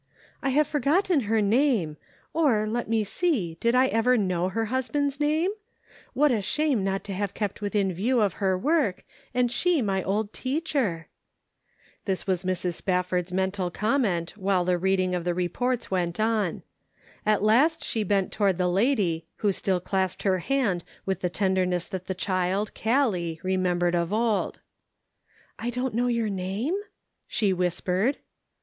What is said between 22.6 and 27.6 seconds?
Gallic, remembered of old." I don't know your name?" she